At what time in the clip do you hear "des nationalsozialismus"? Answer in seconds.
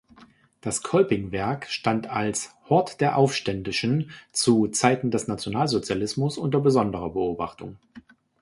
5.11-6.39